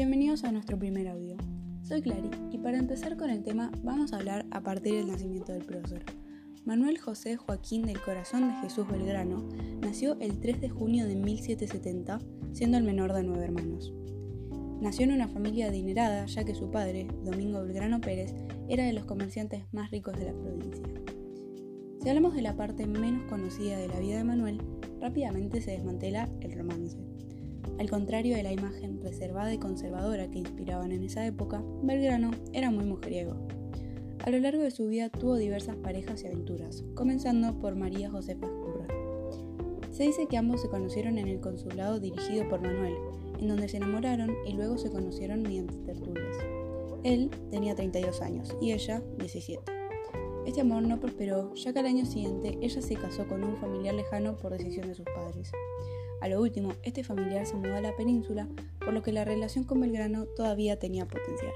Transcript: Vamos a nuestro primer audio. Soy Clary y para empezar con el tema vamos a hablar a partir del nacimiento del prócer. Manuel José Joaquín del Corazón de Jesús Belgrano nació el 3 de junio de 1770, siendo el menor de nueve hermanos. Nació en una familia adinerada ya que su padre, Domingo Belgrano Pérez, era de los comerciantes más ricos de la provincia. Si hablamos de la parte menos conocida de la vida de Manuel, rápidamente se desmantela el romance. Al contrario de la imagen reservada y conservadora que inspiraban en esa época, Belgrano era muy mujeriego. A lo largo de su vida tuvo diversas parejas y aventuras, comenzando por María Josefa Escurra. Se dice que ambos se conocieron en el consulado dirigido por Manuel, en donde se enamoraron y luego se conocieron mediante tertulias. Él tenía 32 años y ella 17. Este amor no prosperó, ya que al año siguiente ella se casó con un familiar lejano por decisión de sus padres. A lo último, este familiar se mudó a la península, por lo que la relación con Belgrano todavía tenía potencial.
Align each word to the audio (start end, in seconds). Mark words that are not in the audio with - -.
Vamos 0.00 0.44
a 0.44 0.52
nuestro 0.52 0.78
primer 0.78 1.08
audio. 1.08 1.36
Soy 1.82 2.00
Clary 2.00 2.30
y 2.50 2.56
para 2.56 2.78
empezar 2.78 3.18
con 3.18 3.28
el 3.28 3.42
tema 3.42 3.70
vamos 3.82 4.12
a 4.12 4.16
hablar 4.16 4.46
a 4.50 4.62
partir 4.62 4.94
del 4.94 5.08
nacimiento 5.08 5.52
del 5.52 5.62
prócer. 5.62 6.06
Manuel 6.64 6.96
José 6.96 7.36
Joaquín 7.36 7.82
del 7.82 8.00
Corazón 8.00 8.48
de 8.48 8.54
Jesús 8.62 8.88
Belgrano 8.88 9.46
nació 9.82 10.18
el 10.20 10.40
3 10.40 10.62
de 10.62 10.70
junio 10.70 11.06
de 11.06 11.16
1770, 11.16 12.18
siendo 12.52 12.78
el 12.78 12.84
menor 12.84 13.12
de 13.12 13.24
nueve 13.24 13.44
hermanos. 13.44 13.92
Nació 14.80 15.04
en 15.04 15.12
una 15.12 15.28
familia 15.28 15.66
adinerada 15.66 16.24
ya 16.24 16.44
que 16.44 16.54
su 16.54 16.70
padre, 16.70 17.06
Domingo 17.22 17.60
Belgrano 17.60 18.00
Pérez, 18.00 18.34
era 18.70 18.84
de 18.84 18.94
los 18.94 19.04
comerciantes 19.04 19.64
más 19.70 19.90
ricos 19.90 20.18
de 20.18 20.24
la 20.24 20.32
provincia. 20.32 20.82
Si 22.02 22.08
hablamos 22.08 22.34
de 22.34 22.40
la 22.40 22.56
parte 22.56 22.86
menos 22.86 23.28
conocida 23.28 23.76
de 23.76 23.88
la 23.88 24.00
vida 24.00 24.16
de 24.16 24.24
Manuel, 24.24 24.62
rápidamente 24.98 25.60
se 25.60 25.72
desmantela 25.72 26.30
el 26.40 26.56
romance. 26.56 26.96
Al 27.80 27.88
contrario 27.88 28.36
de 28.36 28.42
la 28.42 28.52
imagen 28.52 29.00
reservada 29.00 29.54
y 29.54 29.58
conservadora 29.58 30.30
que 30.30 30.38
inspiraban 30.38 30.92
en 30.92 31.02
esa 31.02 31.26
época, 31.26 31.64
Belgrano 31.82 32.30
era 32.52 32.70
muy 32.70 32.84
mujeriego. 32.84 33.38
A 34.22 34.28
lo 34.28 34.38
largo 34.38 34.62
de 34.62 34.70
su 34.70 34.86
vida 34.86 35.08
tuvo 35.08 35.36
diversas 35.36 35.76
parejas 35.76 36.22
y 36.22 36.26
aventuras, 36.26 36.84
comenzando 36.94 37.58
por 37.58 37.76
María 37.76 38.10
Josefa 38.10 38.44
Escurra. 38.44 38.86
Se 39.92 40.02
dice 40.02 40.26
que 40.26 40.36
ambos 40.36 40.60
se 40.60 40.68
conocieron 40.68 41.16
en 41.16 41.26
el 41.26 41.40
consulado 41.40 42.00
dirigido 42.00 42.46
por 42.50 42.60
Manuel, 42.60 42.96
en 43.40 43.48
donde 43.48 43.70
se 43.70 43.78
enamoraron 43.78 44.30
y 44.46 44.52
luego 44.52 44.76
se 44.76 44.90
conocieron 44.90 45.40
mediante 45.40 45.76
tertulias. 45.76 46.36
Él 47.02 47.30
tenía 47.50 47.74
32 47.74 48.20
años 48.20 48.54
y 48.60 48.72
ella 48.72 49.02
17. 49.20 49.72
Este 50.44 50.60
amor 50.60 50.82
no 50.82 51.00
prosperó, 51.00 51.54
ya 51.54 51.72
que 51.72 51.78
al 51.78 51.86
año 51.86 52.04
siguiente 52.04 52.58
ella 52.60 52.82
se 52.82 52.94
casó 52.96 53.26
con 53.26 53.42
un 53.42 53.56
familiar 53.56 53.94
lejano 53.94 54.36
por 54.36 54.52
decisión 54.52 54.86
de 54.86 54.94
sus 54.94 55.06
padres. 55.06 55.50
A 56.20 56.28
lo 56.28 56.40
último, 56.40 56.72
este 56.82 57.02
familiar 57.02 57.46
se 57.46 57.54
mudó 57.54 57.76
a 57.76 57.80
la 57.80 57.96
península, 57.96 58.48
por 58.78 58.92
lo 58.92 59.02
que 59.02 59.12
la 59.12 59.24
relación 59.24 59.64
con 59.64 59.80
Belgrano 59.80 60.26
todavía 60.36 60.78
tenía 60.78 61.06
potencial. 61.06 61.52